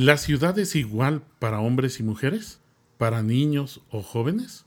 ¿La 0.00 0.16
ciudad 0.16 0.56
es 0.60 0.76
igual 0.76 1.24
para 1.40 1.58
hombres 1.58 1.98
y 1.98 2.04
mujeres? 2.04 2.60
¿Para 2.98 3.24
niños 3.24 3.80
o 3.90 4.00
jóvenes? 4.00 4.64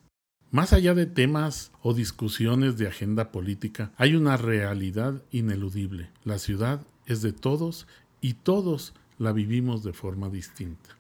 Más 0.52 0.74
allá 0.74 0.94
de 0.94 1.06
temas 1.06 1.72
o 1.82 1.94
discusiones 1.94 2.78
de 2.78 2.90
agenda 2.90 3.32
política, 3.32 3.94
hay 3.96 4.16
una 4.16 4.36
realidad 4.36 5.24
ineludible. 5.32 6.10
La 6.26 6.38
ciudad 6.38 6.86
es 7.06 7.22
de 7.22 7.32
todos 7.32 7.88
y 8.20 8.34
todos 8.34 8.94
la 9.20 9.32
vivimos 9.32 9.86
de 9.86 9.94
forma 9.94 10.30
distinta. 10.30 10.98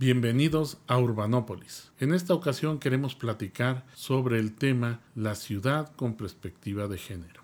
Bienvenidos 0.00 0.78
a 0.88 0.98
Urbanópolis. 0.98 1.92
En 2.00 2.12
esta 2.12 2.34
ocasión 2.34 2.80
queremos 2.80 3.14
platicar 3.14 3.86
sobre 3.94 4.40
el 4.40 4.56
tema 4.56 4.98
la 5.14 5.36
ciudad 5.36 5.94
con 5.94 6.16
perspectiva 6.16 6.88
de 6.88 6.98
género. 6.98 7.43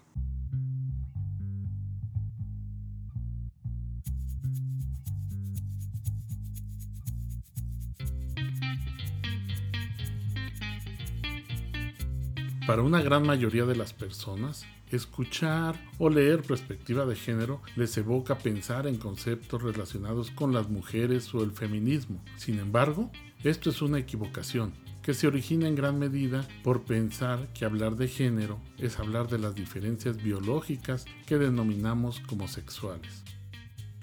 Para 12.67 12.82
una 12.82 13.00
gran 13.00 13.27
mayoría 13.27 13.64
de 13.64 13.75
las 13.75 13.93
personas, 13.93 14.67
escuchar 14.91 15.81
o 15.99 16.11
leer 16.11 16.43
perspectiva 16.43 17.07
de 17.07 17.17
género 17.17 17.63
les 17.75 17.96
evoca 17.96 18.39
pensar 18.39 18.87
en 18.87 18.96
conceptos 18.96 19.63
relacionados 19.63 20.31
con 20.31 20.53
las 20.53 20.68
mujeres 20.68 21.35
o 21.35 21.43
el 21.43 21.53
feminismo. 21.53 22.23
Sin 22.37 22.59
embargo, 22.59 23.11
esto 23.43 23.71
es 23.71 23.81
una 23.82 23.99
equivocación 23.99 24.75
que 25.03 25.15
se 25.15 25.27
origina 25.27 25.67
en 25.68 25.75
gran 25.75 25.99
medida 25.99 26.46
por 26.63 26.82
pensar 26.82 27.49
que 27.54 27.65
hablar 27.65 27.96
de 27.96 28.09
género 28.09 28.61
es 28.79 28.99
hablar 28.99 29.29
de 29.29 29.39
las 29.39 29.54
diferencias 29.54 30.23
biológicas 30.23 31.07
que 31.27 31.39
denominamos 31.39 32.20
como 32.20 32.47
sexuales. 32.47 33.25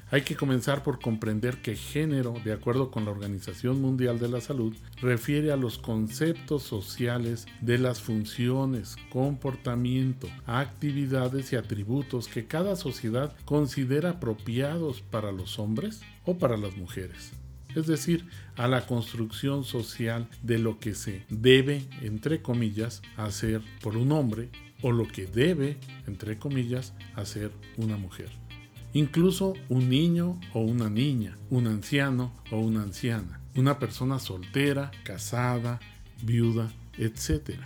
Hay 0.09 0.21
que 0.21 0.37
comenzar 0.37 0.83
por 0.83 1.01
comprender 1.01 1.57
que 1.57 1.75
género, 1.75 2.33
de 2.45 2.53
acuerdo 2.53 2.91
con 2.91 3.03
la 3.03 3.11
Organización 3.11 3.81
Mundial 3.81 4.19
de 4.19 4.29
la 4.29 4.39
Salud, 4.39 4.73
refiere 5.01 5.51
a 5.51 5.57
los 5.57 5.77
conceptos 5.77 6.63
sociales 6.63 7.45
de 7.59 7.77
las 7.77 7.99
funciones, 7.99 8.95
comportamiento, 9.09 10.29
actividades 10.45 11.51
y 11.51 11.57
atributos 11.57 12.29
que 12.29 12.47
cada 12.47 12.77
sociedad 12.77 13.35
considera 13.43 14.11
apropiados 14.11 15.01
para 15.01 15.33
los 15.33 15.59
hombres 15.59 16.01
o 16.23 16.37
para 16.37 16.55
las 16.55 16.77
mujeres. 16.77 17.33
Es 17.75 17.85
decir, 17.85 18.29
a 18.55 18.69
la 18.69 18.85
construcción 18.85 19.65
social 19.65 20.29
de 20.41 20.57
lo 20.57 20.79
que 20.79 20.95
se 20.95 21.25
debe, 21.29 21.83
entre 22.01 22.41
comillas, 22.41 23.01
hacer 23.17 23.61
por 23.81 23.97
un 23.97 24.13
hombre 24.13 24.51
o 24.81 24.93
lo 24.93 25.05
que 25.05 25.25
debe, 25.25 25.77
entre 26.07 26.39
comillas, 26.39 26.93
hacer 27.13 27.51
una 27.75 27.97
mujer 27.97 28.46
incluso 28.93 29.53
un 29.69 29.89
niño 29.89 30.39
o 30.53 30.61
una 30.61 30.89
niña, 30.89 31.37
un 31.49 31.67
anciano 31.67 32.33
o 32.51 32.59
una 32.59 32.83
anciana, 32.83 33.41
una 33.55 33.79
persona 33.79 34.19
soltera, 34.19 34.91
casada, 35.03 35.79
viuda, 36.21 36.71
etc. 36.97 37.59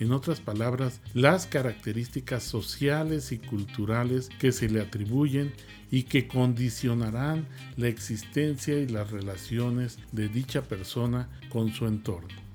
En 0.00 0.12
otras 0.12 0.40
palabras, 0.40 1.00
las 1.12 1.46
características 1.46 2.44
sociales 2.44 3.32
y 3.32 3.38
culturales 3.38 4.28
que 4.38 4.52
se 4.52 4.68
le 4.68 4.80
atribuyen 4.80 5.52
y 5.90 6.04
que 6.04 6.28
condicionarán 6.28 7.46
la 7.76 7.88
existencia 7.88 8.78
y 8.78 8.86
las 8.86 9.10
relaciones 9.10 9.98
de 10.12 10.28
dicha 10.28 10.62
persona 10.62 11.28
con 11.48 11.72
su 11.72 11.86
entorno. 11.86 12.47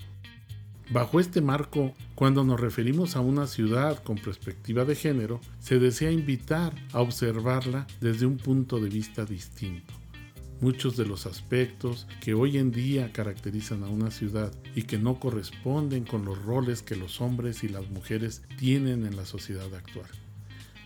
Bajo 0.89 1.20
este 1.20 1.42
marco, 1.42 1.94
cuando 2.14 2.44
nos 2.44 2.59
referimos 2.59 3.16
a 3.16 3.22
una 3.22 3.48
ciudad 3.48 4.03
con 4.03 4.17
perspectiva 4.17 4.84
de 4.84 4.95
género, 4.95 5.39
se 5.59 5.80
desea 5.80 6.12
invitar 6.12 6.73
a 6.92 7.02
observarla 7.02 7.88
desde 8.02 8.26
un 8.26 8.38
punto 8.38 8.80
de 8.80 8.89
vista 8.89 9.26
distinto. 9.26 9.94
Muchos 10.59 10.95
de 10.98 11.06
los 11.06 11.26
aspectos 11.26 12.08
que 12.22 12.34
hoy 12.34 12.58
en 12.58 12.72
día 12.72 13.11
caracterizan 13.11 13.84
a 13.84 13.89
una 13.89 14.11
ciudad 14.11 14.54
y 14.76 14.84
que 14.84 14.98
no 14.98 15.20
corresponden 15.20 16.04
con 16.04 16.26
los 16.26 16.42
roles 16.44 16.81
que 16.81 16.95
los 16.95 17.22
hombres 17.22 17.64
y 17.64 17.70
las 17.70 17.89
mujeres 17.89 18.44
tienen 18.58 19.06
en 19.06 19.16
la 19.16 19.26
sociedad 19.26 19.73
actual. 19.73 20.10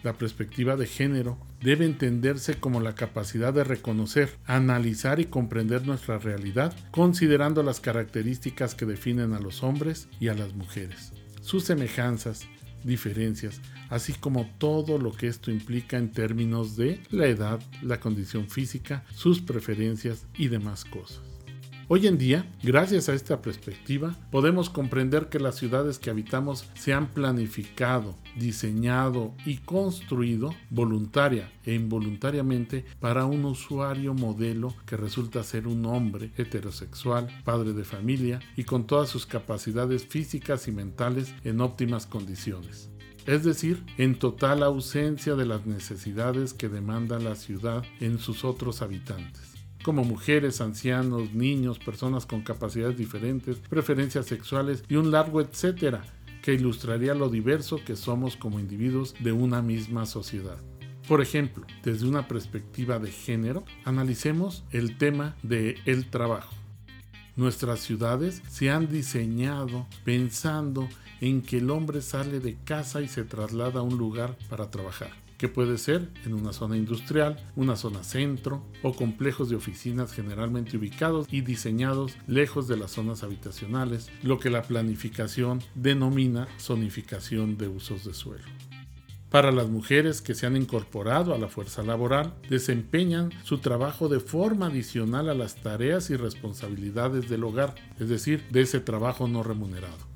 La 0.04 0.14
perspectiva 0.14 0.76
de 0.76 0.86
género 0.86 1.38
debe 1.62 1.86
entenderse 1.86 2.56
como 2.56 2.80
la 2.80 2.96
capacidad 2.96 3.54
de 3.54 3.64
reconocer, 3.64 4.30
analizar 4.46 5.20
y 5.20 5.26
comprender 5.26 5.86
nuestra 5.86 6.20
realidad, 6.20 6.76
considerando 6.92 7.64
las 7.64 7.80
características 7.80 8.76
que 8.76 8.86
definen 8.86 9.34
a 9.34 9.40
los 9.40 9.64
hombres 9.64 10.08
y 10.20 10.28
a 10.28 10.34
las 10.34 10.54
mujeres, 10.54 11.14
sus 11.42 11.64
semejanzas, 11.64 12.48
diferencias, 12.84 13.62
así 13.90 14.14
como 14.14 14.50
todo 14.58 14.98
lo 14.98 15.12
que 15.12 15.28
esto 15.28 15.52
implica 15.52 15.98
en 15.98 16.12
términos 16.12 16.78
de 16.78 17.02
la 17.10 17.28
edad, 17.28 17.60
la 17.82 18.00
condición 18.00 18.50
física, 18.50 19.04
sus 19.14 19.42
preferencias 19.42 20.26
y 20.38 20.48
demás 20.48 20.86
cosas. 20.86 21.37
Hoy 21.90 22.06
en 22.06 22.18
día, 22.18 22.46
gracias 22.62 23.08
a 23.08 23.14
esta 23.14 23.42
perspectiva, 23.42 24.14
podemos 24.30 24.70
comprender 24.70 25.30
que 25.30 25.40
las 25.40 25.56
ciudades 25.56 26.00
que 26.00 26.10
habitamos 26.10 26.70
se 26.74 26.94
han 26.94 27.08
planificado, 27.08 28.18
diseñado 28.36 29.34
y 29.46 29.60
construido 29.60 30.54
voluntaria 30.70 31.50
e 31.64 31.74
involuntariamente 31.76 32.84
para 33.00 33.24
un 33.24 33.46
usuario 33.46 34.14
modelo 34.14 34.76
que 34.86 34.98
resulta 34.98 35.44
ser 35.44 35.66
un 35.66 35.86
hombre 35.86 36.34
heterosexual, 36.36 37.30
padre 37.46 37.72
de 37.72 37.86
familia 37.86 38.42
y 38.58 38.66
con 38.66 38.86
todas 38.86 39.08
sus 39.08 39.26
capacidades 39.26 40.06
físicas 40.06 40.68
y 40.68 40.74
mentales 40.74 41.34
en 41.46 41.62
óptimas 41.62 42.06
condiciones. 42.06 42.90
Es 43.26 43.46
decir, 43.46 43.82
en 43.98 44.20
total 44.20 44.64
ausencia 44.64 45.36
de 45.36 45.46
las 45.46 45.66
necesidades 45.66 46.54
que 46.54 46.68
demanda 46.68 47.18
la 47.18 47.36
ciudad 47.36 47.86
en 48.02 48.20
sus 48.20 48.44
otros 48.44 48.82
habitantes 48.82 49.57
como 49.88 50.04
mujeres, 50.04 50.60
ancianos, 50.60 51.34
niños, 51.34 51.80
personas 51.80 52.26
con 52.26 52.42
capacidades 52.42 52.98
diferentes, 52.98 53.56
preferencias 53.70 54.26
sexuales 54.26 54.84
y 54.90 54.98
un 54.98 55.12
largo 55.12 55.40
etcétera, 55.40 56.04
que 56.42 56.54
ilustraría 56.54 57.14
lo 57.14 57.30
diverso 57.30 57.80
que 57.86 57.96
somos 57.96 58.36
como 58.36 58.60
individuos 58.60 59.16
de 59.22 59.32
una 59.32 59.62
misma 59.62 60.06
sociedad. 60.06 60.58
Por 61.08 61.22
ejemplo, 61.22 61.66
desde 61.86 62.06
una 62.06 62.28
perspectiva 62.28 63.00
de 63.00 63.12
género, 63.12 63.64
analicemos 63.86 64.66
el 64.72 64.98
tema 64.98 65.38
de 65.42 65.78
el 65.86 66.10
trabajo. 66.10 66.54
Nuestras 67.38 67.80
ciudades 67.80 68.42
se 68.50 68.70
han 68.70 68.90
diseñado 68.90 69.88
pensando 70.04 70.90
en 71.22 71.42
que 71.42 71.60
el 71.60 71.70
hombre 71.70 72.02
sale 72.02 72.42
de 72.42 72.58
casa 72.66 73.02
y 73.02 73.08
se 73.08 73.24
traslada 73.24 73.80
a 73.80 73.84
un 73.84 73.98
lugar 73.98 74.38
para 74.50 74.70
trabajar 74.70 75.27
que 75.38 75.48
puede 75.48 75.78
ser 75.78 76.10
en 76.26 76.34
una 76.34 76.54
zona 76.54 76.78
industrial, 76.78 77.38
una 77.56 77.76
zona 77.76 78.04
centro 78.04 78.64
o 78.84 78.94
complejos 78.94 79.50
de 79.50 79.56
oficinas 79.56 80.12
generalmente 80.12 80.78
ubicados 80.78 81.28
y 81.32 81.42
diseñados 81.42 82.18
lejos 82.28 82.68
de 82.68 82.78
las 82.78 82.92
zonas 82.92 83.24
habitacionales, 83.24 84.10
lo 84.24 84.40
que 84.40 84.50
la 84.50 84.64
planificación 84.64 85.62
denomina 85.76 86.48
zonificación 86.60 87.58
de 87.58 87.68
usos 87.68 88.04
de 88.04 88.14
suelo. 88.14 88.46
Para 89.30 89.52
las 89.52 89.70
mujeres 89.70 90.22
que 90.22 90.34
se 90.34 90.46
han 90.46 90.56
incorporado 90.56 91.36
a 91.36 91.38
la 91.38 91.50
fuerza 91.50 91.84
laboral, 91.84 92.34
desempeñan 92.50 93.32
su 93.44 93.58
trabajo 93.58 94.08
de 94.08 94.22
forma 94.22 94.68
adicional 94.68 95.30
a 95.30 95.34
las 95.34 95.56
tareas 95.56 96.10
y 96.10 96.16
responsabilidades 96.16 97.28
del 97.28 97.44
hogar, 97.44 97.76
es 98.00 98.08
decir, 98.08 98.46
de 98.52 98.62
ese 98.62 98.80
trabajo 98.80 99.28
no 99.28 99.44
remunerado. 99.44 100.07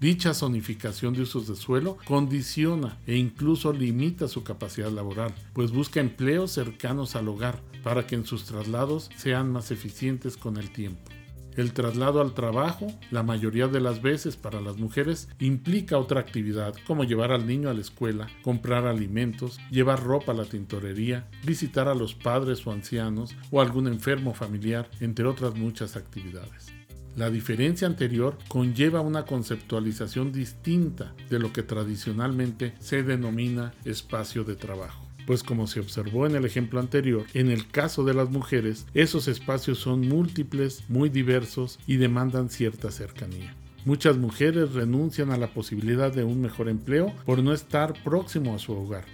Dicha 0.00 0.32
zonificación 0.32 1.12
de 1.14 1.22
usos 1.22 1.48
de 1.48 1.56
suelo 1.56 1.98
condiciona 2.04 2.98
e 3.04 3.16
incluso 3.16 3.72
limita 3.72 4.28
su 4.28 4.44
capacidad 4.44 4.92
laboral, 4.92 5.34
pues 5.54 5.72
busca 5.72 5.98
empleos 5.98 6.52
cercanos 6.52 7.16
al 7.16 7.26
hogar 7.26 7.60
para 7.82 8.06
que 8.06 8.14
en 8.14 8.24
sus 8.24 8.44
traslados 8.44 9.10
sean 9.16 9.50
más 9.50 9.72
eficientes 9.72 10.36
con 10.36 10.56
el 10.56 10.70
tiempo. 10.70 11.10
El 11.56 11.72
traslado 11.72 12.20
al 12.20 12.34
trabajo, 12.34 12.86
la 13.10 13.24
mayoría 13.24 13.66
de 13.66 13.80
las 13.80 14.00
veces 14.00 14.36
para 14.36 14.60
las 14.60 14.76
mujeres, 14.76 15.28
implica 15.40 15.98
otra 15.98 16.20
actividad 16.20 16.76
como 16.86 17.02
llevar 17.02 17.32
al 17.32 17.48
niño 17.48 17.68
a 17.68 17.74
la 17.74 17.80
escuela, 17.80 18.28
comprar 18.42 18.86
alimentos, 18.86 19.58
llevar 19.72 20.04
ropa 20.04 20.30
a 20.30 20.36
la 20.36 20.44
tintorería, 20.44 21.28
visitar 21.44 21.88
a 21.88 21.96
los 21.96 22.14
padres 22.14 22.64
o 22.64 22.70
ancianos 22.70 23.34
o 23.50 23.60
algún 23.60 23.88
enfermo 23.88 24.32
familiar, 24.32 24.88
entre 25.00 25.26
otras 25.26 25.56
muchas 25.56 25.96
actividades. 25.96 26.77
La 27.16 27.30
diferencia 27.30 27.86
anterior 27.86 28.38
conlleva 28.48 29.00
una 29.00 29.24
conceptualización 29.24 30.32
distinta 30.32 31.14
de 31.30 31.38
lo 31.38 31.52
que 31.52 31.62
tradicionalmente 31.62 32.74
se 32.78 33.02
denomina 33.02 33.72
espacio 33.84 34.44
de 34.44 34.56
trabajo 34.56 35.08
pues 35.28 35.42
como 35.42 35.66
se 35.66 35.80
observó 35.80 36.26
en 36.26 36.36
el 36.36 36.46
ejemplo 36.46 36.80
anterior, 36.80 37.26
en 37.34 37.50
el 37.50 37.68
caso 37.68 38.02
de 38.02 38.14
las 38.14 38.30
mujeres, 38.30 38.86
esos 38.94 39.28
espacios 39.28 39.78
son 39.78 40.08
múltiples, 40.08 40.84
muy 40.88 41.10
diversos 41.10 41.78
y 41.86 41.96
demandan 41.96 42.48
cierta 42.48 42.90
cercanía. 42.90 43.54
Muchas 43.84 44.16
mujeres 44.16 44.72
renuncian 44.72 45.30
a 45.30 45.36
la 45.36 45.48
posibilidad 45.48 46.10
de 46.10 46.24
un 46.24 46.40
mejor 46.40 46.70
empleo 46.70 47.12
por 47.26 47.42
no 47.42 47.52
estar 47.52 47.92
próximo 48.02 48.54
a 48.54 48.58
su 48.58 48.72
hogar. 48.72 49.04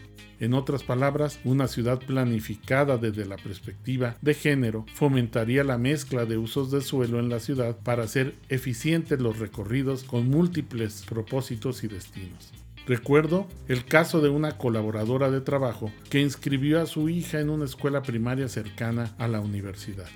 En 0.41 0.55
otras 0.55 0.83
palabras, 0.83 1.41
una 1.45 1.69
ciudad 1.69 2.01
planificada 2.01 2.99
desde 2.99 3.25
la 3.25 3.37
perspectiva 3.37 4.17
de 4.21 4.35
género 4.35 4.85
fomentaría 4.95 5.65
la 5.65 5.79
mezcla 5.79 6.27
de 6.27 6.37
usos 6.37 6.71
de 6.71 6.81
suelo 6.81 7.21
en 7.21 7.29
la 7.29 7.41
ciudad 7.41 7.77
para 7.79 8.05
hacer 8.05 8.35
eficientes 8.49 9.21
los 9.21 9.39
recorridos 9.39 10.05
con 10.05 10.29
múltiples 10.29 11.05
propósitos 11.09 11.85
y 11.85 11.89
destinos. 11.89 12.53
Recuerdo 12.87 13.47
el 13.69 13.87
caso 13.87 14.21
de 14.21 14.29
una 14.29 14.59
colaboradora 14.59 15.31
de 15.31 15.41
trabajo 15.41 15.91
que 16.11 16.21
inscribió 16.21 16.83
a 16.83 16.87
su 16.87 17.09
hija 17.09 17.41
en 17.41 17.49
una 17.49 17.65
escuela 17.65 18.03
primaria 18.03 18.49
cercana 18.49 19.15
a 19.19 19.27
la 19.27 19.41
universidad. 19.41 20.09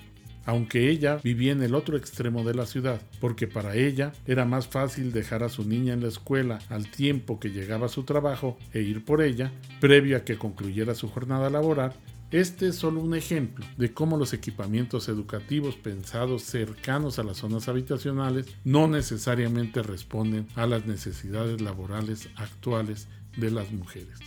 Aunque 0.48 0.88
ella 0.88 1.20
vivía 1.22 1.52
en 1.52 1.62
el 1.62 1.74
otro 1.74 1.98
extremo 1.98 2.42
de 2.42 2.54
la 2.54 2.64
ciudad, 2.64 3.02
porque 3.20 3.46
para 3.46 3.76
ella 3.76 4.14
era 4.26 4.46
más 4.46 4.66
fácil 4.66 5.12
dejar 5.12 5.42
a 5.42 5.50
su 5.50 5.68
niña 5.68 5.92
en 5.92 6.00
la 6.00 6.08
escuela 6.08 6.58
al 6.70 6.90
tiempo 6.90 7.38
que 7.38 7.50
llegaba 7.50 7.84
a 7.84 7.90
su 7.90 8.04
trabajo 8.04 8.56
e 8.72 8.80
ir 8.80 9.04
por 9.04 9.20
ella, 9.20 9.52
previo 9.78 10.16
a 10.16 10.24
que 10.24 10.38
concluyera 10.38 10.94
su 10.94 11.06
jornada 11.10 11.50
laboral, 11.50 11.92
este 12.30 12.68
es 12.68 12.76
solo 12.76 13.00
un 13.00 13.14
ejemplo 13.14 13.66
de 13.76 13.92
cómo 13.92 14.16
los 14.16 14.32
equipamientos 14.32 15.10
educativos 15.10 15.76
pensados 15.76 16.44
cercanos 16.44 17.18
a 17.18 17.24
las 17.24 17.36
zonas 17.36 17.68
habitacionales 17.68 18.46
no 18.64 18.88
necesariamente 18.88 19.82
responden 19.82 20.46
a 20.54 20.66
las 20.66 20.86
necesidades 20.86 21.60
laborales 21.60 22.30
actuales 22.36 23.08
de 23.36 23.50
las 23.50 23.70
mujeres. 23.70 24.18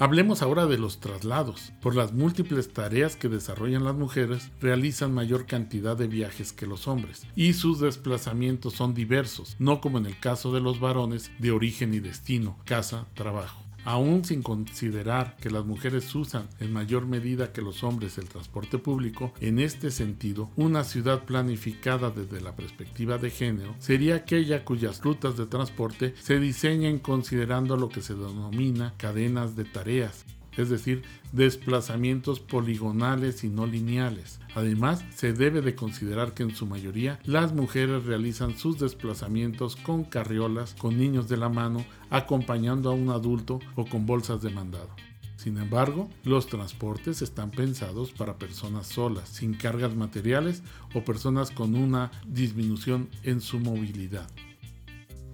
Hablemos 0.00 0.42
ahora 0.42 0.66
de 0.66 0.76
los 0.76 0.98
traslados. 0.98 1.72
Por 1.80 1.94
las 1.94 2.12
múltiples 2.12 2.72
tareas 2.72 3.14
que 3.14 3.28
desarrollan 3.28 3.84
las 3.84 3.94
mujeres, 3.94 4.50
realizan 4.60 5.14
mayor 5.14 5.46
cantidad 5.46 5.96
de 5.96 6.08
viajes 6.08 6.52
que 6.52 6.66
los 6.66 6.88
hombres, 6.88 7.26
y 7.36 7.52
sus 7.52 7.78
desplazamientos 7.78 8.74
son 8.74 8.92
diversos, 8.92 9.54
no 9.60 9.80
como 9.80 9.98
en 9.98 10.06
el 10.06 10.18
caso 10.18 10.52
de 10.52 10.60
los 10.60 10.80
varones 10.80 11.30
de 11.38 11.52
origen 11.52 11.94
y 11.94 12.00
destino, 12.00 12.58
casa, 12.64 13.06
trabajo. 13.14 13.63
Aún 13.84 14.24
sin 14.24 14.42
considerar 14.42 15.36
que 15.40 15.50
las 15.50 15.64
mujeres 15.64 16.14
usan 16.14 16.48
en 16.60 16.72
mayor 16.72 17.06
medida 17.06 17.52
que 17.52 17.62
los 17.62 17.84
hombres 17.84 18.18
el 18.18 18.28
transporte 18.28 18.78
público, 18.78 19.32
en 19.40 19.58
este 19.58 19.90
sentido, 19.90 20.50
una 20.56 20.84
ciudad 20.84 21.24
planificada 21.24 22.10
desde 22.10 22.40
la 22.40 22.56
perspectiva 22.56 23.18
de 23.18 23.30
género 23.30 23.74
sería 23.78 24.16
aquella 24.16 24.64
cuyas 24.64 25.02
rutas 25.02 25.36
de 25.36 25.46
transporte 25.46 26.14
se 26.20 26.38
diseñen 26.38 26.98
considerando 26.98 27.76
lo 27.76 27.88
que 27.88 28.02
se 28.02 28.14
denomina 28.14 28.94
cadenas 28.96 29.56
de 29.56 29.64
tareas, 29.64 30.24
es 30.56 30.68
decir, 30.68 31.02
desplazamientos 31.32 32.40
poligonales 32.40 33.44
y 33.44 33.48
no 33.48 33.66
lineales. 33.66 34.40
Además, 34.54 35.04
se 35.14 35.32
debe 35.32 35.60
de 35.60 35.74
considerar 35.74 36.34
que 36.34 36.42
en 36.42 36.54
su 36.54 36.66
mayoría 36.66 37.18
las 37.24 37.52
mujeres 37.52 38.04
realizan 38.04 38.56
sus 38.56 38.78
desplazamientos 38.78 39.76
con 39.76 40.04
carriolas, 40.04 40.74
con 40.74 40.98
niños 40.98 41.28
de 41.28 41.36
la 41.36 41.48
mano, 41.48 41.84
acompañando 42.10 42.90
a 42.90 42.94
un 42.94 43.10
adulto 43.10 43.60
o 43.74 43.84
con 43.86 44.06
bolsas 44.06 44.42
de 44.42 44.50
mandado. 44.50 44.90
Sin 45.36 45.58
embargo, 45.58 46.08
los 46.22 46.46
transportes 46.46 47.20
están 47.20 47.50
pensados 47.50 48.12
para 48.12 48.38
personas 48.38 48.86
solas, 48.86 49.28
sin 49.28 49.52
cargas 49.52 49.94
materiales 49.94 50.62
o 50.94 51.04
personas 51.04 51.50
con 51.50 51.74
una 51.74 52.10
disminución 52.26 53.10
en 53.24 53.42
su 53.42 53.58
movilidad. 53.58 54.30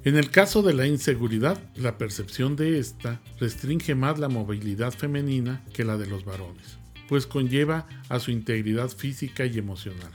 En 0.03 0.17
el 0.17 0.31
caso 0.31 0.63
de 0.63 0.73
la 0.73 0.87
inseguridad, 0.87 1.61
la 1.77 1.99
percepción 1.99 2.57
de 2.57 2.79
esta 2.79 3.21
restringe 3.39 3.95
más 3.95 4.19
la 4.19 4.31
movilidad 4.31 4.93
femenina 4.93 5.63
que 5.75 5.85
la 5.85 5.99
de 5.99 6.07
los 6.07 6.25
varones, 6.25 6.79
pues 7.07 7.27
conlleva 7.27 7.87
a 8.09 8.19
su 8.19 8.31
integridad 8.31 8.89
física 8.89 9.45
y 9.45 9.59
emocional. 9.59 10.13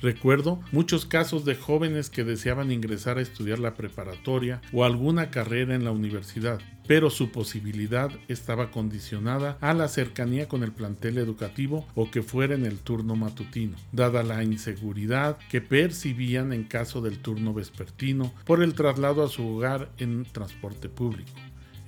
Recuerdo 0.00 0.60
muchos 0.70 1.06
casos 1.06 1.44
de 1.44 1.56
jóvenes 1.56 2.08
que 2.08 2.22
deseaban 2.22 2.70
ingresar 2.70 3.18
a 3.18 3.22
estudiar 3.22 3.58
la 3.58 3.74
preparatoria 3.74 4.60
o 4.72 4.84
alguna 4.84 5.30
carrera 5.30 5.74
en 5.74 5.84
la 5.84 5.90
universidad, 5.90 6.60
pero 6.86 7.10
su 7.10 7.32
posibilidad 7.32 8.10
estaba 8.28 8.70
condicionada 8.70 9.58
a 9.60 9.74
la 9.74 9.88
cercanía 9.88 10.46
con 10.46 10.62
el 10.62 10.70
plantel 10.70 11.18
educativo 11.18 11.84
o 11.96 12.10
que 12.12 12.22
fuera 12.22 12.54
en 12.54 12.64
el 12.64 12.78
turno 12.78 13.16
matutino, 13.16 13.76
dada 13.90 14.22
la 14.22 14.44
inseguridad 14.44 15.36
que 15.50 15.60
percibían 15.60 16.52
en 16.52 16.62
caso 16.62 17.00
del 17.00 17.18
turno 17.18 17.52
vespertino 17.52 18.32
por 18.44 18.62
el 18.62 18.74
traslado 18.74 19.24
a 19.24 19.28
su 19.28 19.46
hogar 19.48 19.90
en 19.98 20.24
transporte 20.24 20.88
público 20.88 21.32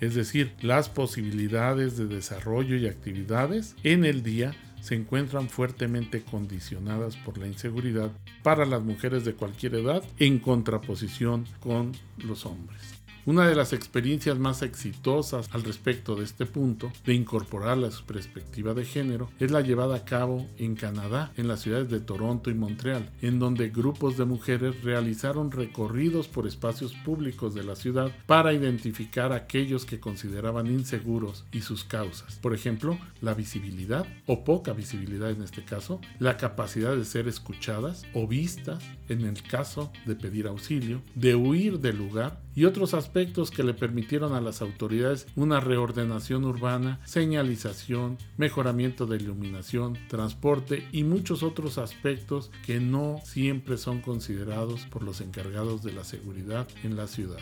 es 0.00 0.14
decir, 0.14 0.52
las 0.62 0.88
posibilidades 0.88 1.96
de 1.96 2.06
desarrollo 2.06 2.76
y 2.76 2.86
actividades 2.86 3.76
en 3.84 4.04
el 4.04 4.22
día 4.22 4.54
se 4.80 4.94
encuentran 4.94 5.48
fuertemente 5.48 6.22
condicionadas 6.22 7.16
por 7.16 7.38
la 7.38 7.46
inseguridad 7.46 8.10
para 8.42 8.66
las 8.66 8.82
mujeres 8.82 9.24
de 9.24 9.34
cualquier 9.34 9.74
edad 9.74 10.02
en 10.18 10.38
contraposición 10.38 11.46
con 11.60 11.92
los 12.18 12.46
hombres. 12.46 12.99
Una 13.26 13.46
de 13.46 13.54
las 13.54 13.74
experiencias 13.74 14.38
más 14.38 14.62
exitosas 14.62 15.50
al 15.52 15.62
respecto 15.62 16.16
de 16.16 16.24
este 16.24 16.46
punto, 16.46 16.90
de 17.04 17.12
incorporar 17.12 17.76
la 17.76 17.90
perspectiva 18.06 18.72
de 18.72 18.86
género, 18.86 19.30
es 19.38 19.50
la 19.50 19.60
llevada 19.60 19.96
a 19.96 20.04
cabo 20.06 20.46
en 20.56 20.74
Canadá, 20.74 21.30
en 21.36 21.46
las 21.46 21.60
ciudades 21.60 21.90
de 21.90 22.00
Toronto 22.00 22.50
y 22.50 22.54
Montreal, 22.54 23.10
en 23.20 23.38
donde 23.38 23.68
grupos 23.68 24.16
de 24.16 24.24
mujeres 24.24 24.82
realizaron 24.82 25.50
recorridos 25.50 26.28
por 26.28 26.46
espacios 26.46 26.94
públicos 26.94 27.54
de 27.54 27.62
la 27.62 27.76
ciudad 27.76 28.10
para 28.26 28.54
identificar 28.54 29.34
aquellos 29.34 29.84
que 29.84 30.00
consideraban 30.00 30.68
inseguros 30.68 31.44
y 31.52 31.60
sus 31.60 31.84
causas. 31.84 32.36
Por 32.36 32.54
ejemplo, 32.54 32.98
la 33.20 33.34
visibilidad, 33.34 34.06
o 34.26 34.44
poca 34.44 34.72
visibilidad 34.72 35.30
en 35.30 35.42
este 35.42 35.62
caso, 35.62 36.00
la 36.18 36.38
capacidad 36.38 36.96
de 36.96 37.04
ser 37.04 37.28
escuchadas 37.28 38.06
o 38.14 38.26
vistas 38.26 38.82
en 39.10 39.26
el 39.26 39.42
caso 39.42 39.92
de 40.06 40.14
pedir 40.14 40.46
auxilio, 40.46 41.02
de 41.14 41.34
huir 41.34 41.80
del 41.80 41.98
lugar 41.98 42.40
y 42.54 42.64
otros 42.64 42.94
aspectos 42.94 43.50
que 43.50 43.62
le 43.62 43.74
permitieron 43.74 44.32
a 44.32 44.40
las 44.40 44.62
autoridades 44.62 45.26
una 45.36 45.60
reordenación 45.60 46.44
urbana, 46.44 47.00
señalización, 47.04 48.18
mejoramiento 48.36 49.06
de 49.06 49.16
iluminación, 49.16 49.98
transporte 50.08 50.86
y 50.92 51.04
muchos 51.04 51.42
otros 51.42 51.78
aspectos 51.78 52.50
que 52.66 52.80
no 52.80 53.20
siempre 53.24 53.78
son 53.78 54.00
considerados 54.00 54.86
por 54.86 55.02
los 55.02 55.20
encargados 55.20 55.82
de 55.82 55.92
la 55.92 56.04
seguridad 56.04 56.66
en 56.82 56.96
la 56.96 57.06
ciudad. 57.06 57.40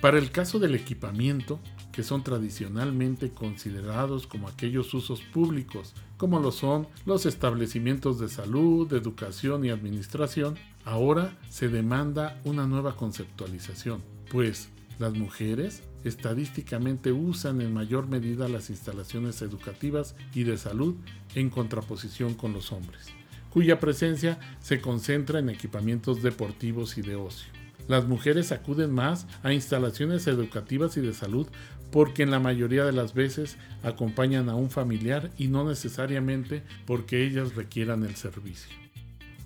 Para 0.00 0.18
el 0.18 0.30
caso 0.30 0.58
del 0.58 0.74
equipamiento, 0.74 1.60
que 2.00 2.04
son 2.04 2.24
tradicionalmente 2.24 3.28
considerados 3.28 4.26
como 4.26 4.48
aquellos 4.48 4.94
usos 4.94 5.20
públicos, 5.20 5.92
como 6.16 6.40
lo 6.40 6.50
son 6.50 6.88
los 7.04 7.26
establecimientos 7.26 8.18
de 8.18 8.30
salud, 8.30 8.90
educación 8.94 9.66
y 9.66 9.68
administración, 9.68 10.56
ahora 10.86 11.36
se 11.50 11.68
demanda 11.68 12.40
una 12.44 12.66
nueva 12.66 12.96
conceptualización 12.96 14.00
pues 14.30 14.70
las 14.98 15.12
mujeres 15.12 15.82
estadísticamente 16.02 17.12
usan 17.12 17.60
en 17.60 17.74
mayor 17.74 18.08
medida 18.08 18.48
las 18.48 18.70
instalaciones 18.70 19.42
educativas 19.42 20.14
y 20.32 20.44
de 20.44 20.56
salud 20.56 20.94
en 21.34 21.50
contraposición 21.50 22.32
con 22.32 22.54
los 22.54 22.72
hombres, 22.72 23.08
cuya 23.50 23.78
presencia 23.78 24.38
se 24.62 24.80
concentra 24.80 25.38
en 25.38 25.50
equipamientos 25.50 26.22
deportivos 26.22 26.96
y 26.96 27.02
de 27.02 27.16
ocio. 27.16 27.59
Las 27.88 28.06
mujeres 28.06 28.52
acuden 28.52 28.92
más 28.92 29.26
a 29.42 29.52
instalaciones 29.52 30.26
educativas 30.26 30.96
y 30.96 31.00
de 31.00 31.14
salud 31.14 31.46
porque 31.90 32.22
en 32.22 32.30
la 32.30 32.38
mayoría 32.38 32.84
de 32.84 32.92
las 32.92 33.14
veces 33.14 33.56
acompañan 33.82 34.48
a 34.48 34.54
un 34.54 34.70
familiar 34.70 35.30
y 35.38 35.48
no 35.48 35.68
necesariamente 35.68 36.62
porque 36.86 37.24
ellas 37.24 37.54
requieran 37.56 38.04
el 38.04 38.14
servicio. 38.14 38.74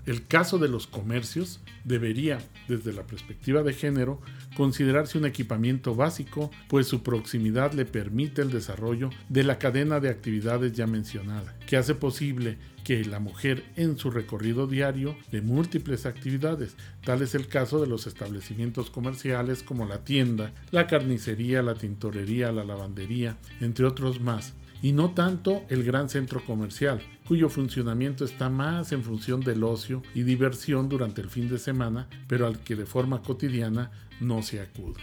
El 0.07 0.27
caso 0.27 0.59
de 0.59 0.69
los 0.69 0.87
comercios 0.87 1.61
debería, 1.85 2.39
desde 2.69 2.93
la 2.93 3.07
perspectiva 3.07 3.63
de 3.63 3.73
género, 3.73 4.21
considerarse 4.55 5.17
un 5.17 5.25
equipamiento 5.25 5.95
básico, 5.95 6.51
pues 6.69 6.87
su 6.87 7.03
proximidad 7.03 7.73
le 7.73 7.87
permite 7.87 8.43
el 8.43 8.51
desarrollo 8.51 9.09
de 9.31 9.45
la 9.45 9.59
cadena 9.59 10.01
de 10.01 10.11
actividades 10.11 10.75
ya 10.75 10.87
mencionada, 10.87 11.57
que 11.67 11.79
hace 11.79 11.95
posible 11.95 12.59
que 12.85 13.03
la 13.07 13.19
mujer 13.19 13.65
en 13.77 13.97
su 13.97 14.11
recorrido 14.11 14.67
diario 14.67 15.17
de 15.33 15.41
múltiples 15.41 16.05
actividades, 16.05 16.77
tal 17.03 17.23
es 17.23 17.35
el 17.35 17.49
caso 17.49 17.81
de 17.81 17.87
los 17.87 18.07
establecimientos 18.07 18.91
comerciales 18.91 19.63
como 19.63 19.87
la 19.87 20.05
tienda, 20.05 20.53
la 20.71 20.87
carnicería, 20.87 21.63
la 21.63 21.77
tintorería, 21.77 22.53
la 22.53 22.63
lavandería, 22.63 23.39
entre 23.63 23.87
otros 23.87 24.21
más, 24.21 24.53
y 24.85 24.93
no 24.93 25.13
tanto 25.13 25.65
el 25.71 25.83
gran 25.83 26.11
centro 26.11 26.45
comercial, 26.45 27.01
cuyo 27.27 27.49
funcionamiento 27.49 28.23
está 28.23 28.51
más 28.51 28.93
en 28.93 29.03
función 29.03 29.41
del 29.41 29.65
ocio 29.65 30.03
y 30.15 30.25
diversión 30.25 30.91
durante 30.91 31.23
el 31.23 31.31
fin 31.31 31.49
de 31.49 31.59
semana, 31.59 32.07
pero 32.29 32.47
al 32.47 32.59
que 32.59 32.77
de 32.77 32.85
forma 32.85 33.23
cotidiana 33.23 33.91
no 34.21 34.43
se 34.43 34.61
acude. 34.61 35.01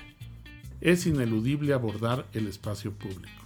Es 0.81 1.07
ineludible 1.07 1.73
abordar 1.73 2.27
el 2.33 2.45
espacio 2.45 2.93
público. 2.93 3.41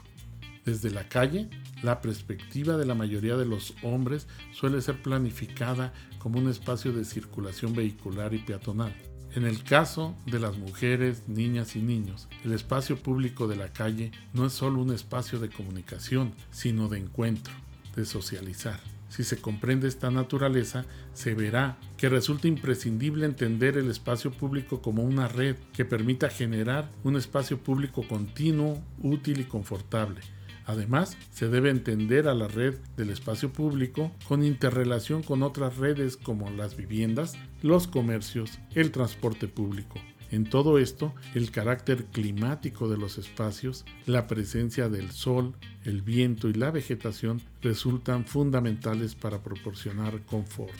Desde 0.66 0.92
la 0.92 1.08
calle, 1.08 1.50
la 1.84 2.02
perspectiva 2.02 2.76
de 2.76 2.86
la 2.86 2.96
mayoría 2.96 3.38
de 3.38 3.46
los 3.46 3.74
hombres 3.82 4.28
suele 4.52 4.82
ser 4.82 5.02
planificada 5.02 5.94
como 6.20 6.40
un 6.40 6.50
espacio 6.50 6.92
de 6.92 7.06
circulación 7.06 7.74
vehicular 7.74 8.34
y 8.34 8.40
peatonal. 8.40 8.94
En 9.36 9.44
el 9.44 9.64
caso 9.64 10.16
de 10.26 10.40
las 10.40 10.58
mujeres, 10.58 11.24
niñas 11.28 11.76
y 11.76 11.82
niños, 11.82 12.30
el 12.46 12.54
espacio 12.54 12.96
público 12.96 13.50
de 13.50 13.58
la 13.58 13.68
calle 13.68 14.12
no 14.34 14.46
es 14.46 14.54
solo 14.54 14.82
un 14.82 14.94
espacio 14.94 15.40
de 15.40 15.50
comunicación, 15.50 16.34
sino 16.52 16.88
de 16.88 17.00
encuentro, 17.00 17.54
de 17.98 18.06
socializar. 18.06 18.80
Si 19.10 19.26
se 19.26 19.42
comprende 19.42 19.90
esta 19.90 20.10
naturaleza, 20.10 20.86
se 21.14 21.34
verá 21.34 21.78
que 21.98 22.08
resulta 22.08 22.48
imprescindible 22.48 23.26
entender 23.26 23.78
el 23.78 23.90
espacio 23.90 24.32
público 24.32 24.82
como 24.82 25.04
una 25.04 25.28
red 25.28 25.58
que 25.74 25.84
permita 25.84 26.30
generar 26.30 26.90
un 27.04 27.18
espacio 27.18 27.58
público 27.58 28.08
continuo, 28.08 28.82
útil 29.02 29.42
y 29.42 29.44
confortable, 29.44 30.22
Además, 30.66 31.18
se 31.32 31.48
debe 31.48 31.70
entender 31.70 32.28
a 32.28 32.34
la 32.34 32.48
red 32.48 32.76
del 32.98 33.12
espacio 33.12 33.54
público 33.54 34.12
con 34.28 34.44
interrelación 34.44 35.22
con 35.22 35.44
otras 35.44 35.78
redes 35.78 36.18
como 36.18 36.50
las 36.50 36.76
viviendas, 36.76 37.36
los 37.62 37.88
comercios, 37.88 38.60
el 38.74 38.92
transporte 38.92 39.48
público. 39.48 40.00
En 40.32 40.44
todo 40.50 40.80
esto, 40.80 41.14
el 41.36 41.52
carácter 41.52 42.06
climático 42.06 42.90
de 42.90 42.98
los 42.98 43.20
espacios, 43.20 43.86
la 44.08 44.26
presencia 44.26 44.90
del 44.90 45.12
sol, 45.12 45.54
el 45.84 46.02
viento 46.02 46.50
y 46.50 46.54
la 46.54 46.72
vegetación 46.72 47.42
resultan 47.62 48.26
fundamentales 48.26 49.14
para 49.14 49.44
proporcionar 49.44 50.22
confort. 50.26 50.74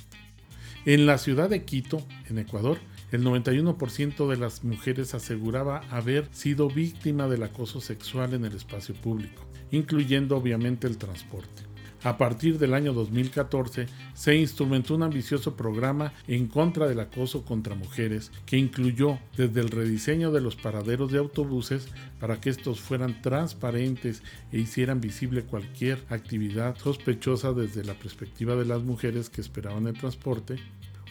En 0.86 1.06
la 1.06 1.18
ciudad 1.20 1.50
de 1.50 1.64
Quito, 1.64 2.06
en 2.28 2.40
Ecuador, 2.40 2.80
el 3.12 3.24
91% 3.24 4.28
de 4.30 4.38
las 4.38 4.64
mujeres 4.64 5.14
aseguraba 5.14 5.82
haber 5.90 6.28
sido 6.32 6.70
víctima 6.70 7.28
del 7.28 7.44
acoso 7.44 7.82
sexual 7.82 8.34
en 8.34 8.46
el 8.46 8.56
espacio 8.56 8.96
público, 8.96 9.46
incluyendo 9.72 10.38
obviamente 10.38 10.88
el 10.88 10.98
transporte. 10.98 11.64
A 12.06 12.20
partir 12.20 12.60
del 12.60 12.76
año 12.76 12.94
2014 12.94 13.88
se 14.14 14.36
instrumentó 14.36 14.94
un 14.94 15.02
ambicioso 15.02 15.56
programa 15.56 16.14
en 16.28 16.46
contra 16.46 16.88
del 16.88 17.00
acoso 17.00 17.44
contra 17.44 17.74
mujeres 17.74 18.32
que 18.46 18.58
incluyó 18.58 19.18
desde 19.36 19.60
el 19.62 19.70
rediseño 19.70 20.32
de 20.32 20.40
los 20.40 20.56
paraderos 20.56 21.12
de 21.12 21.18
autobuses 21.18 21.88
para 22.20 22.40
que 22.40 22.52
estos 22.52 22.80
fueran 22.80 23.24
transparentes 23.24 24.22
e 24.52 24.60
hicieran 24.60 25.02
visible 25.02 25.46
cualquier 25.46 26.06
actividad 26.10 26.78
sospechosa 26.78 27.54
desde 27.54 27.84
la 27.84 27.96
perspectiva 27.96 28.56
de 28.56 28.66
las 28.66 28.84
mujeres 28.84 29.32
que 29.32 29.42
esperaban 29.42 29.88
el 29.88 29.98
transporte, 29.98 30.58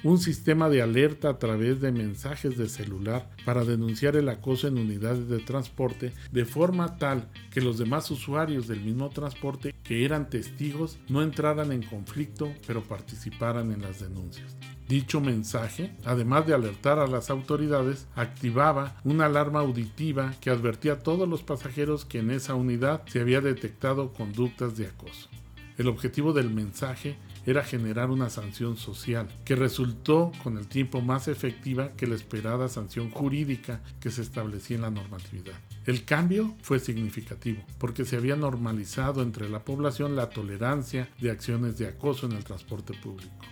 un 0.04 0.18
sistema 0.18 0.68
de 0.68 0.82
alerta 0.82 1.30
a 1.30 1.38
través 1.38 1.80
de 1.80 1.90
mensajes 1.90 2.58
de 2.58 2.68
celular 2.68 3.30
para 3.46 3.64
denunciar 3.64 4.16
el 4.16 4.28
acoso 4.28 4.68
en 4.68 4.76
unidades 4.76 5.28
de 5.28 5.38
transporte 5.38 6.12
de 6.30 6.44
forma 6.44 6.98
tal 6.98 7.30
que 7.50 7.62
los 7.62 7.78
demás 7.78 8.10
usuarios 8.10 8.68
del 8.68 8.82
mismo 8.82 9.08
transporte 9.08 9.74
que 9.82 10.04
eran 10.04 10.28
testigos 10.28 10.98
no 11.08 11.22
entraran 11.22 11.72
en 11.72 11.82
conflicto 11.82 12.52
pero 12.66 12.82
participaran 12.82 13.72
en 13.72 13.80
las 13.80 14.00
denuncias. 14.00 14.54
Dicho 14.88 15.22
mensaje, 15.22 15.96
además 16.04 16.46
de 16.46 16.52
alertar 16.52 16.98
a 16.98 17.06
las 17.06 17.30
autoridades, 17.30 18.06
activaba 18.14 19.00
una 19.04 19.24
alarma 19.24 19.60
auditiva 19.60 20.34
que 20.42 20.50
advertía 20.50 20.92
a 20.92 20.98
todos 20.98 21.26
los 21.26 21.42
pasajeros 21.42 22.04
que 22.04 22.18
en 22.18 22.30
esa 22.30 22.54
unidad 22.54 23.00
se 23.06 23.20
había 23.20 23.40
detectado 23.40 24.12
conductas 24.12 24.76
de 24.76 24.86
acoso. 24.86 25.30
El 25.78 25.88
objetivo 25.88 26.34
del 26.34 26.50
mensaje 26.50 27.16
era 27.46 27.62
generar 27.62 28.10
una 28.10 28.30
sanción 28.30 28.76
social, 28.76 29.28
que 29.44 29.56
resultó 29.56 30.32
con 30.42 30.58
el 30.58 30.66
tiempo 30.66 31.00
más 31.00 31.28
efectiva 31.28 31.92
que 31.96 32.06
la 32.06 32.14
esperada 32.14 32.68
sanción 32.68 33.10
jurídica 33.10 33.82
que 34.00 34.10
se 34.10 34.22
establecía 34.22 34.76
en 34.76 34.82
la 34.82 34.90
normatividad. 34.90 35.54
El 35.86 36.04
cambio 36.04 36.54
fue 36.62 36.78
significativo, 36.78 37.62
porque 37.78 38.04
se 38.04 38.16
había 38.16 38.36
normalizado 38.36 39.22
entre 39.22 39.48
la 39.48 39.64
población 39.64 40.16
la 40.16 40.30
tolerancia 40.30 41.08
de 41.20 41.30
acciones 41.30 41.76
de 41.78 41.88
acoso 41.88 42.26
en 42.26 42.32
el 42.32 42.44
transporte 42.44 42.94
público. 42.94 43.44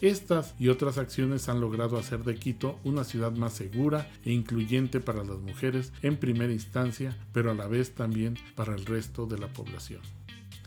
Estas 0.00 0.54
y 0.58 0.68
otras 0.68 0.96
acciones 0.96 1.50
han 1.50 1.60
logrado 1.60 1.98
hacer 1.98 2.24
de 2.24 2.34
Quito 2.36 2.80
una 2.84 3.04
ciudad 3.04 3.32
más 3.32 3.52
segura 3.52 4.10
e 4.24 4.32
incluyente 4.32 4.98
para 4.98 5.24
las 5.24 5.38
mujeres 5.40 5.92
en 6.00 6.16
primera 6.16 6.52
instancia, 6.52 7.18
pero 7.34 7.50
a 7.50 7.54
la 7.54 7.66
vez 7.66 7.94
también 7.94 8.38
para 8.54 8.74
el 8.74 8.86
resto 8.86 9.26
de 9.26 9.38
la 9.38 9.48
población. 9.48 10.00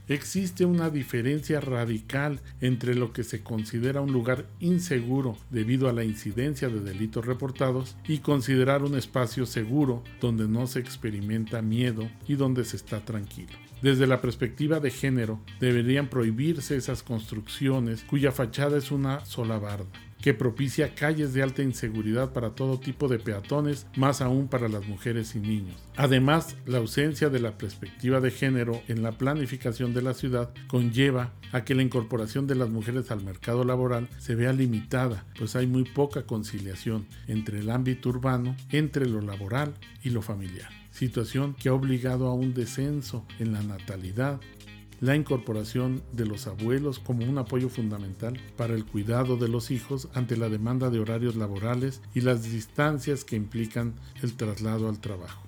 Existe 0.09 0.65
una 0.65 0.89
diferencia 0.89 1.61
radical 1.61 2.41
entre 2.59 2.93
lo 2.93 3.13
que 3.13 3.23
se 3.23 3.41
considera 3.41 4.01
un 4.01 4.11
lugar 4.11 4.47
inseguro 4.59 5.37
debido 5.49 5.87
a 5.87 5.93
la 5.93 6.03
incidencia 6.03 6.67
de 6.67 6.81
delitos 6.81 7.25
reportados 7.25 7.95
y 8.05 8.17
considerar 8.17 8.83
un 8.83 8.95
espacio 8.97 9.45
seguro 9.45 10.03
donde 10.19 10.47
no 10.49 10.67
se 10.67 10.79
experimenta 10.79 11.61
miedo 11.61 12.09
y 12.27 12.35
donde 12.35 12.65
se 12.65 12.75
está 12.75 13.05
tranquilo. 13.05 13.53
Desde 13.81 14.05
la 14.05 14.19
perspectiva 14.19 14.81
de 14.81 14.91
género, 14.91 15.39
deberían 15.61 16.09
prohibirse 16.09 16.75
esas 16.75 17.01
construcciones 17.01 18.03
cuya 18.03 18.33
fachada 18.33 18.77
es 18.77 18.91
una 18.91 19.23
sola 19.25 19.57
barda 19.57 19.87
que 20.23 20.33
propicia 20.33 20.95
calles 20.95 21.33
de 21.33 21.43
alta 21.43 21.63
inseguridad 21.63 22.31
para 22.31 22.51
todo 22.51 22.79
tipo 22.79 23.09
de 23.09 23.19
peatones, 23.19 23.87
más 23.97 24.21
aún 24.21 24.47
para 24.47 24.69
las 24.69 24.87
mujeres 24.87 25.35
y 25.35 25.39
niños. 25.41 25.75
Además, 25.97 26.55
la 26.65 26.77
ausencia 26.77 27.27
de 27.27 27.41
la 27.41 27.57
perspectiva 27.57 28.21
de 28.21 28.31
género 28.31 28.81
en 28.87 29.03
la 29.03 29.11
planificación 29.11 29.93
de 29.93 30.01
la 30.01 30.13
ciudad 30.13 30.53
conlleva 30.67 31.33
a 31.51 31.65
que 31.65 31.75
la 31.75 31.83
incorporación 31.83 32.47
de 32.47 32.55
las 32.55 32.69
mujeres 32.69 33.11
al 33.11 33.21
mercado 33.21 33.65
laboral 33.65 34.07
se 34.17 34.35
vea 34.35 34.53
limitada, 34.53 35.25
pues 35.37 35.57
hay 35.57 35.67
muy 35.67 35.83
poca 35.83 36.25
conciliación 36.25 37.05
entre 37.27 37.59
el 37.59 37.69
ámbito 37.69 38.07
urbano, 38.07 38.55
entre 38.71 39.05
lo 39.05 39.19
laboral 39.19 39.73
y 40.03 40.11
lo 40.11 40.21
familiar 40.21 40.69
situación 40.93 41.55
que 41.55 41.69
ha 41.69 41.73
obligado 41.73 42.27
a 42.27 42.35
un 42.35 42.53
descenso 42.53 43.25
en 43.39 43.51
la 43.51 43.63
natalidad 43.63 44.39
la 44.99 45.15
incorporación 45.15 46.01
de 46.11 46.25
los 46.25 46.47
abuelos 46.47 46.99
como 46.99 47.25
un 47.25 47.37
apoyo 47.37 47.69
fundamental 47.69 48.39
para 48.57 48.73
el 48.73 48.85
cuidado 48.85 49.37
de 49.37 49.47
los 49.47 49.71
hijos 49.71 50.07
ante 50.13 50.37
la 50.37 50.49
demanda 50.49 50.89
de 50.89 50.99
horarios 50.99 51.35
laborales 51.35 52.01
y 52.13 52.21
las 52.21 52.43
distancias 52.43 53.23
que 53.23 53.35
implican 53.35 53.93
el 54.21 54.33
traslado 54.35 54.89
al 54.89 54.99
trabajo. 54.99 55.43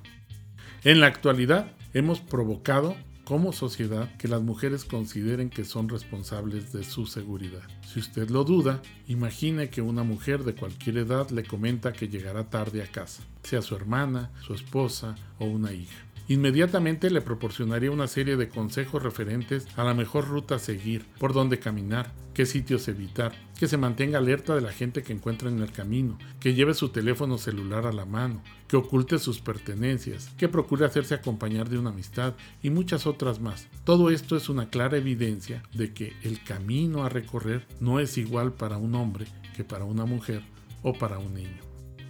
En 0.83 0.99
la 0.99 1.07
actualidad 1.07 1.71
hemos 1.93 2.19
provocado 2.19 2.95
como 3.25 3.51
sociedad 3.51 4.15
que 4.17 4.27
las 4.27 4.41
mujeres 4.41 4.85
consideren 4.85 5.49
que 5.49 5.65
son 5.65 5.89
responsables 5.89 6.71
de 6.71 6.83
su 6.83 7.07
seguridad. 7.07 7.63
Si 7.81 7.99
usted 7.99 8.29
lo 8.29 8.43
duda, 8.43 8.81
imagine 9.07 9.69
que 9.69 9.81
una 9.81 10.03
mujer 10.03 10.43
de 10.43 10.53
cualquier 10.53 10.99
edad 10.99 11.29
le 11.31 11.43
comenta 11.43 11.91
que 11.91 12.07
llegará 12.07 12.49
tarde 12.49 12.83
a 12.83 12.87
casa, 12.87 13.23
sea 13.41 13.63
su 13.63 13.75
hermana, 13.75 14.31
su 14.45 14.53
esposa 14.53 15.15
o 15.39 15.45
una 15.45 15.73
hija. 15.73 16.04
Inmediatamente 16.27 17.11
le 17.11 17.21
proporcionaría 17.21 17.91
una 17.91 18.07
serie 18.07 18.35
de 18.35 18.49
consejos 18.49 19.03
referentes 19.03 19.67
a 19.75 19.83
la 19.83 19.93
mejor 19.93 20.27
ruta 20.27 20.55
a 20.55 20.59
seguir, 20.59 21.05
por 21.19 21.33
dónde 21.33 21.59
caminar, 21.59 22.11
qué 22.33 22.47
sitios 22.47 22.87
evitar, 22.87 23.33
que 23.59 23.67
se 23.67 23.77
mantenga 23.77 24.17
alerta 24.17 24.55
de 24.55 24.61
la 24.61 24.71
gente 24.71 25.03
que 25.03 25.13
encuentra 25.13 25.49
en 25.49 25.61
el 25.61 25.71
camino, 25.71 26.17
que 26.39 26.55
lleve 26.55 26.73
su 26.73 26.89
teléfono 26.89 27.37
celular 27.37 27.85
a 27.85 27.93
la 27.93 28.05
mano, 28.05 28.41
que 28.67 28.75
oculte 28.75 29.19
sus 29.19 29.39
pertenencias, 29.39 30.29
que 30.37 30.49
procure 30.49 30.85
hacerse 30.85 31.13
acompañar 31.13 31.69
de 31.69 31.77
una 31.77 31.91
amistad 31.91 32.33
y 32.63 32.71
muchas 32.71 33.05
otras 33.05 33.39
más. 33.39 33.67
Todo 33.83 34.09
esto 34.09 34.35
es 34.35 34.49
una 34.49 34.69
clara 34.69 34.97
evidencia 34.97 35.61
de 35.73 35.93
que 35.93 36.13
el 36.23 36.43
camino 36.43 37.03
a 37.03 37.09
recorrer 37.09 37.67
no 37.79 37.99
es 37.99 38.17
igual 38.17 38.53
para 38.53 38.77
un 38.77 38.95
hombre 38.95 39.27
que 39.55 39.63
para 39.63 39.85
una 39.85 40.05
mujer 40.05 40.41
o 40.81 40.93
para 40.93 41.19
un 41.19 41.35
niño. 41.35 41.64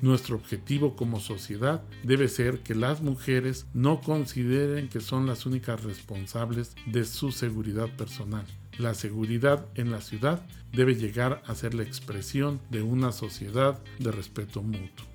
Nuestro 0.05 0.35
objetivo 0.35 0.95
como 0.95 1.19
sociedad 1.19 1.81
debe 2.03 2.27
ser 2.27 2.59
que 2.59 2.75
las 2.75 3.01
mujeres 3.01 3.65
no 3.73 4.01
consideren 4.01 4.87
que 4.87 4.99
son 4.99 5.25
las 5.25 5.47
únicas 5.47 5.83
responsables 5.83 6.75
de 6.85 7.05
su 7.05 7.31
seguridad 7.31 7.89
personal. 7.97 8.45
La 8.77 8.93
seguridad 8.93 9.65
en 9.73 9.89
la 9.89 10.01
ciudad 10.01 10.45
debe 10.71 10.93
llegar 10.93 11.41
a 11.47 11.55
ser 11.55 11.73
la 11.73 11.81
expresión 11.81 12.61
de 12.69 12.83
una 12.83 13.11
sociedad 13.11 13.81
de 13.97 14.11
respeto 14.11 14.61
mutuo. 14.61 15.14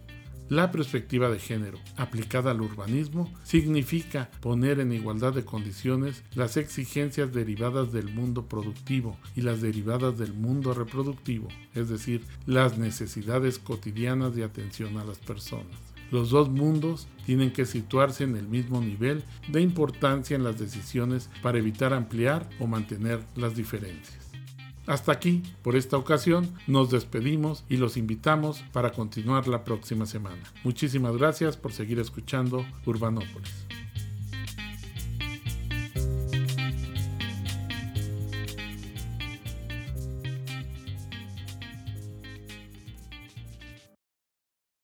La 0.51 0.73
perspectiva 0.73 1.31
de 1.31 1.39
género 1.39 1.79
aplicada 1.97 2.51
al 2.51 2.61
urbanismo 2.61 3.33
significa 3.45 4.33
poner 4.41 4.81
en 4.81 4.93
igualdad 4.93 5.33
de 5.33 5.45
condiciones 5.45 6.25
las 6.35 6.57
exigencias 6.57 7.33
derivadas 7.33 7.93
del 7.93 8.13
mundo 8.13 8.47
productivo 8.47 9.17
y 9.37 9.43
las 9.43 9.61
derivadas 9.61 10.19
del 10.19 10.35
mundo 10.35 10.75
reproductivo, 10.75 11.47
es 11.77 11.89
decir, 11.89 12.25
las 12.47 12.79
necesidades 12.79 13.61
cotidianas 13.61 14.35
de 14.35 14.43
atención 14.43 14.99
a 14.99 15.05
las 15.05 15.19
personas. 15.19 15.79
Los 16.11 16.31
dos 16.31 16.51
mundos 16.51 17.07
tienen 17.25 17.53
que 17.53 17.65
situarse 17.65 18.25
en 18.25 18.35
el 18.35 18.49
mismo 18.49 18.81
nivel 18.81 19.23
de 19.47 19.61
importancia 19.61 20.35
en 20.35 20.43
las 20.43 20.59
decisiones 20.59 21.31
para 21.43 21.59
evitar 21.59 21.95
ampliar 21.95 22.51
o 22.59 22.67
mantener 22.67 23.21
las 23.37 23.55
diferencias. 23.55 24.30
Hasta 24.91 25.13
aquí, 25.13 25.45
por 25.63 25.77
esta 25.77 25.97
ocasión, 25.97 26.53
nos 26.67 26.91
despedimos 26.91 27.65
y 27.69 27.77
los 27.77 27.97
invitamos 27.97 28.65
para 28.73 28.91
continuar 28.91 29.47
la 29.47 29.63
próxima 29.63 30.05
semana. 30.05 30.43
Muchísimas 30.65 31.17
gracias 31.17 31.57
por 31.57 31.73
seguir 31.73 32.01
escuchando 32.01 32.67
Urbanópolis. 32.85 33.69